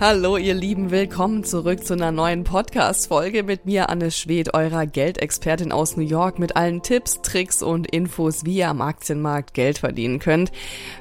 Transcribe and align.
Hallo 0.00 0.38
ihr 0.38 0.54
Lieben, 0.54 0.90
willkommen 0.90 1.44
zurück 1.44 1.84
zu 1.84 1.92
einer 1.92 2.10
neuen 2.10 2.42
Podcast-Folge 2.42 3.42
mit 3.42 3.66
mir, 3.66 3.90
Anne 3.90 4.10
Schwed, 4.10 4.54
eurer 4.54 4.86
Geldexpertin 4.86 5.72
aus 5.72 5.98
New 5.98 6.02
York 6.02 6.38
mit 6.38 6.56
allen 6.56 6.82
Tipps, 6.82 7.20
Tricks 7.20 7.62
und 7.62 7.86
Infos, 7.86 8.46
wie 8.46 8.56
ihr 8.56 8.70
am 8.70 8.80
Aktienmarkt 8.80 9.52
Geld 9.52 9.76
verdienen 9.76 10.18
könnt. 10.18 10.52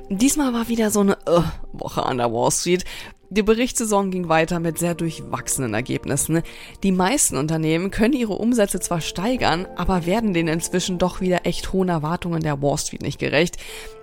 Diesmal 0.10 0.52
war 0.52 0.68
wieder 0.68 0.92
so 0.92 1.00
eine 1.00 1.18
uh, 1.30 1.44
Woche 1.72 2.04
an 2.06 2.18
der 2.18 2.34
Wall 2.34 2.52
Street. 2.52 2.84
Die 3.32 3.44
Berichtssaison 3.44 4.10
ging 4.10 4.28
weiter 4.28 4.60
mit 4.60 4.80
sehr 4.80 4.96
durchwachsenen 4.96 5.76
Ergebnissen. 5.76 6.42
Die 6.82 6.92
meisten 6.92 7.38
Unternehmen 7.38 7.92
können 7.92 8.16
ihre 8.16 8.34
Umsätze 8.34 8.80
zwar 8.80 9.02
steigern, 9.02 9.68
aber 9.76 10.08
werden 10.08 10.34
den 10.34 10.48
inzwischen 10.48 10.98
doch 10.98 11.22
wieder 11.22 11.46
echt 11.46 11.72
hohen 11.72 11.90
Erwartungen 11.90 12.42
der 12.42 12.60
Wall 12.64 12.80
Street 12.80 13.04
nicht 13.04 13.20
gerecht 13.20 13.58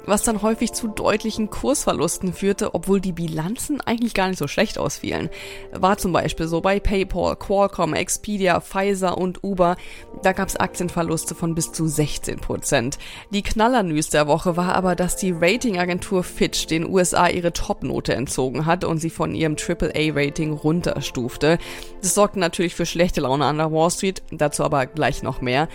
was 0.07 0.23
dann 0.23 0.43
häufig 0.43 0.73
zu 0.73 0.89
deutlichen 0.89 1.51
Kursverlusten 1.51 2.33
führte, 2.33 2.75
obwohl 2.75 3.01
die 3.01 3.12
Bilanzen 3.12 3.81
eigentlich 3.81 4.15
gar 4.15 4.29
nicht 4.29 4.39
so 4.39 4.48
schlecht 4.48 4.79
ausfielen. 4.79 5.29
War 5.73 5.98
zum 5.98 6.12
Beispiel 6.12 6.47
so 6.47 6.61
bei 6.61 6.81
PayPal, 6.81 7.37
Qualcomm, 7.37 7.95
Expedia, 7.95 8.61
Pfizer 8.61 9.19
und 9.19 9.43
Uber. 9.43 9.77
Da 10.23 10.33
gab 10.33 10.48
es 10.48 10.56
Aktienverluste 10.56 11.34
von 11.34 11.55
bis 11.55 11.73
zu 11.73 11.87
16 11.87 12.39
Prozent. 12.39 12.98
Die 13.31 13.43
Knallernews 13.43 14.11
der 14.11 14.27
Woche 14.27 14.56
war 14.56 14.75
aber, 14.75 14.95
dass 14.95 15.17
die 15.17 15.33
Ratingagentur 15.33 16.22
Fitch 16.22 16.67
den 16.67 16.89
USA 16.89 17.28
ihre 17.28 17.53
Topnote 17.53 18.15
entzogen 18.15 18.67
hat 18.67 18.84
und 18.84 18.98
sie 18.98 19.11
von 19.17 19.34
ihrem 19.34 19.56
AAA-Rating 19.56 20.53
runterstufte. 20.53 21.59
Das 22.03 22.14
sorgte 22.14 22.39
natürlich 22.39 22.75
für 22.75 22.86
schlechte 22.86 23.22
Laune 23.22 23.47
an 23.47 23.56
der 23.56 23.72
Wall 23.72 23.91
Street, 23.91 24.22
dazu 24.31 24.62
aber 24.62 24.86
gleich 24.86 25.22
noch 25.22 25.41
mehr. 25.41 25.69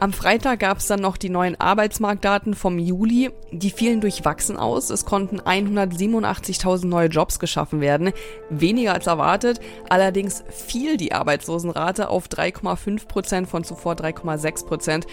Am 0.00 0.12
Freitag 0.12 0.60
gab 0.60 0.78
es 0.78 0.86
dann 0.86 1.00
noch 1.00 1.16
die 1.16 1.28
neuen 1.28 1.60
Arbeitsmarktdaten 1.60 2.54
vom 2.54 2.78
Juli. 2.78 3.30
Die 3.50 3.70
fielen 3.70 4.00
durchwachsen 4.00 4.56
aus. 4.56 4.90
Es 4.90 5.04
konnten 5.04 5.40
187.000 5.40 6.86
neue 6.86 7.08
Jobs 7.08 7.40
geschaffen 7.40 7.80
werden, 7.80 8.12
weniger 8.48 8.94
als 8.94 9.08
erwartet. 9.08 9.58
Allerdings 9.88 10.44
fiel 10.50 10.98
die 10.98 11.12
Arbeitslosenrate 11.12 12.10
auf 12.10 12.28
3,5 12.28 13.08
Prozent 13.08 13.48
von 13.48 13.64
zuvor 13.64 13.94
3,6 13.94 14.66
Prozent. 14.66 15.06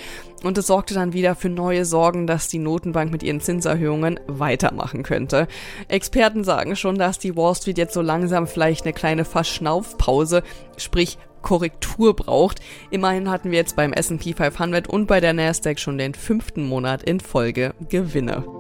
Und 0.44 0.60
es 0.60 0.68
sorgte 0.68 0.94
dann 0.94 1.14
wieder 1.14 1.34
für 1.34 1.50
neue 1.50 1.86
Sorgen, 1.86 2.28
dass 2.28 2.50
die 2.50 2.60
Notenbank 2.60 3.12
mit 3.12 3.24
ihren 3.24 3.42
Zinserhöhungen 3.42 4.20
weitermachen 4.28 5.02
könnte. 5.02 5.48
Experten 5.88 6.44
sagen 6.44 6.76
schon, 6.76 7.00
dass 7.00 7.18
die 7.18 7.36
Wall 7.36 7.56
Street 7.56 7.75
jetzt 7.78 7.94
so 7.94 8.02
langsam 8.02 8.48
vielleicht 8.48 8.86
eine 8.86 8.94
kleine 8.94 9.26
Verschnaufpause, 9.26 10.44
sprich 10.78 11.18
Korrektur 11.42 12.16
braucht. 12.16 12.60
Immerhin 12.90 13.30
hatten 13.30 13.52
wir 13.52 13.60
jetzt 13.60 13.76
beim 13.76 13.94
S&P 13.94 14.34
500 14.34 14.88
und 14.88 15.06
bei 15.06 15.20
der 15.20 15.34
Nasdaq 15.34 15.80
schon 15.80 15.98
den 15.98 16.16
fünften 16.16 16.66
Monat 16.66 17.04
in 17.04 17.20
Folge 17.20 17.74
Gewinne. 17.90 18.55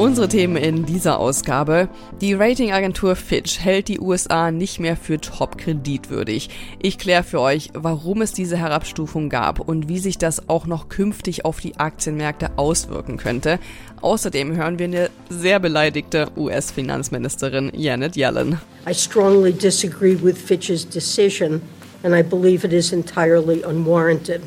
Unsere 0.00 0.28
Themen 0.28 0.56
in 0.56 0.86
dieser 0.86 1.18
Ausgabe. 1.18 1.90
Die 2.22 2.32
Ratingagentur 2.32 3.16
Fitch 3.16 3.60
hält 3.60 3.86
die 3.86 4.00
USA 4.00 4.50
nicht 4.50 4.80
mehr 4.80 4.96
für 4.96 5.20
top 5.20 5.58
kreditwürdig. 5.58 6.48
Ich 6.80 6.96
kläre 6.96 7.22
für 7.22 7.38
euch, 7.42 7.68
warum 7.74 8.22
es 8.22 8.32
diese 8.32 8.56
Herabstufung 8.56 9.28
gab 9.28 9.60
und 9.60 9.90
wie 9.90 9.98
sich 9.98 10.16
das 10.16 10.48
auch 10.48 10.66
noch 10.66 10.88
künftig 10.88 11.44
auf 11.44 11.60
die 11.60 11.76
Aktienmärkte 11.76 12.52
auswirken 12.56 13.18
könnte. 13.18 13.58
Außerdem 14.00 14.56
hören 14.56 14.78
wir 14.78 14.86
eine 14.86 15.10
sehr 15.28 15.60
beleidigte 15.60 16.28
US-Finanzministerin 16.34 17.70
Janet 17.74 18.16
Yellen. 18.16 18.58
I 18.88 18.94
strongly 18.94 19.52
disagree 19.52 20.16
with 20.18 20.38
Fitch's 20.38 20.88
decision 20.88 21.60
and 22.04 22.14
I 22.14 22.22
believe 22.22 22.66
it 22.66 22.72
is 22.72 22.90
entirely 22.94 23.62
unwarranted. 23.66 24.40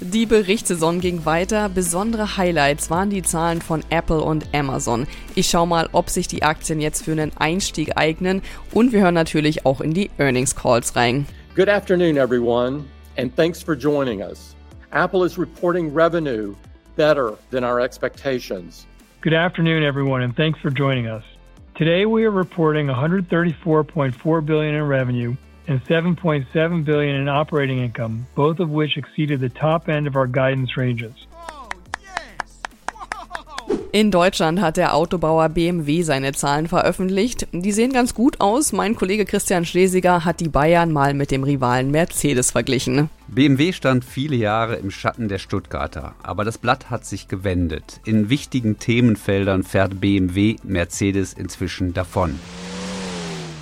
Die 0.00 0.26
Berichtssaison 0.26 1.00
ging 1.00 1.24
weiter. 1.24 1.68
Besondere 1.68 2.36
Highlights 2.36 2.88
waren 2.88 3.10
die 3.10 3.22
Zahlen 3.22 3.60
von 3.60 3.82
Apple 3.90 4.20
und 4.20 4.46
Amazon. 4.54 5.08
Ich 5.34 5.48
schau 5.48 5.66
mal, 5.66 5.88
ob 5.90 6.08
sich 6.08 6.28
die 6.28 6.44
Aktien 6.44 6.80
jetzt 6.80 7.04
für 7.04 7.10
einen 7.10 7.32
Einstieg 7.36 7.96
eignen 7.96 8.42
und 8.72 8.92
wir 8.92 9.00
hören 9.00 9.14
natürlich 9.14 9.66
auch 9.66 9.80
in 9.80 9.94
die 9.94 10.08
Earnings 10.18 10.54
Calls 10.54 10.94
rein. 10.94 11.26
Good 11.56 11.68
afternoon 11.68 12.16
everyone 12.16 12.84
and 13.16 13.34
thanks 13.34 13.60
for 13.60 13.74
joining 13.74 14.22
us. 14.22 14.54
Apple 14.92 15.26
is 15.26 15.36
reporting 15.36 15.92
revenue 15.92 16.54
better 16.94 17.32
than 17.50 17.64
our 17.64 17.80
expectations. 17.80 18.86
Good 19.20 19.34
afternoon 19.34 19.82
everyone 19.82 20.22
and 20.22 20.32
thanks 20.36 20.60
for 20.60 20.70
joining 20.70 21.08
us. 21.08 21.24
Today 21.74 22.06
we 22.06 22.24
are 22.24 22.30
reporting 22.30 22.86
134.4 22.86 24.46
billion 24.46 24.76
in 24.76 24.84
revenue 24.84 25.36
and 25.68 25.84
7.7 25.84 26.84
billion 26.84 27.16
in 27.16 27.28
operating 27.28 27.78
income, 27.78 28.26
both 28.34 28.58
of 28.58 28.70
which 28.70 28.96
exceeded 28.96 29.40
the 29.40 29.48
top 29.48 29.88
end 29.88 30.06
of 30.06 30.16
our 30.16 30.26
guidance 30.26 30.76
ranges. 30.76 31.14
In 33.90 34.10
Deutschland 34.10 34.60
hat 34.60 34.76
der 34.76 34.94
Autobauer 34.94 35.48
BMW 35.48 36.02
seine 36.02 36.32
Zahlen 36.32 36.68
veröffentlicht. 36.68 37.48
Die 37.52 37.72
sehen 37.72 37.92
ganz 37.92 38.12
gut 38.12 38.38
aus. 38.38 38.72
Mein 38.72 38.94
Kollege 38.94 39.24
Christian 39.24 39.64
Schlesiger 39.64 40.26
hat 40.26 40.40
die 40.40 40.50
Bayern 40.50 40.92
mal 40.92 41.14
mit 41.14 41.30
dem 41.30 41.42
Rivalen 41.42 41.90
Mercedes 41.90 42.50
verglichen. 42.50 43.08
BMW 43.28 43.72
stand 43.72 44.04
viele 44.04 44.36
Jahre 44.36 44.76
im 44.76 44.90
Schatten 44.90 45.28
der 45.28 45.38
Stuttgarter, 45.38 46.14
aber 46.22 46.44
das 46.44 46.58
Blatt 46.58 46.90
hat 46.90 47.06
sich 47.06 47.28
gewendet. 47.28 48.00
In 48.04 48.28
wichtigen 48.28 48.78
Themenfeldern 48.78 49.62
fährt 49.62 50.00
BMW 50.00 50.56
Mercedes 50.64 51.32
inzwischen 51.32 51.94
davon. 51.94 52.38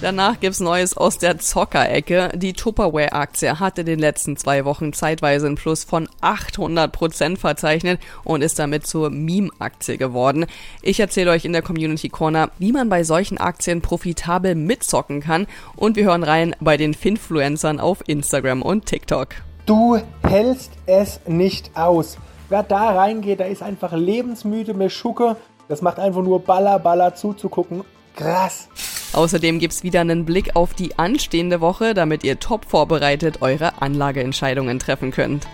Danach 0.02 0.40
gibt's 0.40 0.60
Neues 0.60 0.94
aus 0.94 1.16
der 1.16 1.38
Zockerecke. 1.38 2.30
Die 2.34 2.52
Tupperware-Aktie 2.52 3.58
hatte 3.58 3.80
in 3.80 3.86
den 3.86 3.98
letzten 3.98 4.36
zwei 4.36 4.66
Wochen 4.66 4.92
zeitweise 4.92 5.46
einen 5.46 5.56
Plus 5.56 5.84
von 5.84 6.06
800 6.20 6.92
Prozent 6.92 7.38
verzeichnet 7.38 7.98
und 8.22 8.42
ist 8.42 8.58
damit 8.58 8.86
zur 8.86 9.08
Meme-Aktie 9.08 9.96
geworden. 9.96 10.44
Ich 10.82 11.00
erzähle 11.00 11.30
euch 11.30 11.46
in 11.46 11.54
der 11.54 11.62
Community 11.62 12.10
Corner, 12.10 12.50
wie 12.58 12.72
man 12.72 12.90
bei 12.90 13.04
solchen 13.04 13.38
Aktien 13.38 13.80
profitabel 13.80 14.54
mitzocken 14.54 15.20
kann 15.20 15.46
und 15.76 15.96
wir 15.96 16.04
hören 16.04 16.24
rein 16.24 16.54
bei 16.60 16.76
den 16.76 16.92
Finfluencern 16.92 17.80
auf 17.80 18.06
Instagram 18.06 18.60
und 18.60 18.84
TikTok. 18.84 19.28
Du 19.64 19.98
hältst 20.22 20.72
es 20.84 21.20
nicht 21.26 21.70
aus. 21.74 22.18
Wer 22.50 22.62
da 22.62 22.90
reingeht, 22.90 23.40
der 23.40 23.48
ist 23.48 23.62
einfach 23.62 23.92
lebensmüde 23.92 24.74
mit 24.74 24.92
Schucke. 24.92 25.36
Das 25.68 25.80
macht 25.80 25.98
einfach 25.98 26.22
nur 26.22 26.40
Baller, 26.40 26.78
Baller 26.78 27.14
zuzugucken. 27.14 27.82
Krass. 28.14 28.68
Außerdem 29.16 29.58
gibt's 29.58 29.82
wieder 29.82 30.02
einen 30.02 30.26
Blick 30.26 30.56
auf 30.56 30.74
die 30.74 30.98
anstehende 30.98 31.62
Woche, 31.62 31.94
damit 31.94 32.22
ihr 32.22 32.38
top 32.38 32.66
vorbereitet 32.66 33.40
eure 33.40 33.80
Anlageentscheidungen 33.80 34.78
treffen 34.78 35.10
könnt. 35.10 35.46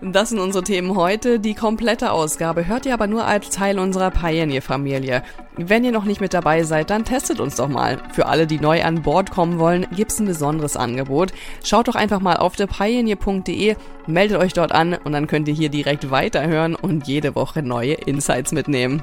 Das 0.00 0.30
sind 0.30 0.38
unsere 0.38 0.62
Themen 0.62 0.96
heute. 0.96 1.40
Die 1.40 1.54
komplette 1.54 2.12
Ausgabe 2.12 2.68
hört 2.68 2.86
ihr 2.86 2.94
aber 2.94 3.08
nur 3.08 3.24
als 3.24 3.50
Teil 3.50 3.80
unserer 3.80 4.12
Pioneer-Familie. 4.12 5.24
Wenn 5.56 5.84
ihr 5.84 5.90
noch 5.90 6.04
nicht 6.04 6.20
mit 6.20 6.34
dabei 6.34 6.62
seid, 6.62 6.90
dann 6.90 7.04
testet 7.04 7.40
uns 7.40 7.56
doch 7.56 7.68
mal. 7.68 7.98
Für 8.12 8.26
alle, 8.26 8.46
die 8.46 8.60
neu 8.60 8.84
an 8.84 9.02
Bord 9.02 9.32
kommen 9.32 9.58
wollen, 9.58 9.88
gibt's 9.94 10.20
ein 10.20 10.26
besonderes 10.26 10.76
Angebot. 10.76 11.32
Schaut 11.64 11.88
doch 11.88 11.96
einfach 11.96 12.20
mal 12.20 12.36
auf 12.36 12.54
thepioneer.de, 12.54 13.74
meldet 14.06 14.38
euch 14.38 14.52
dort 14.52 14.70
an 14.70 14.94
und 14.94 15.12
dann 15.12 15.26
könnt 15.26 15.48
ihr 15.48 15.54
hier 15.54 15.68
direkt 15.68 16.12
weiterhören 16.12 16.76
und 16.76 17.08
jede 17.08 17.34
Woche 17.34 17.62
neue 17.62 17.94
Insights 17.94 18.52
mitnehmen. 18.52 19.02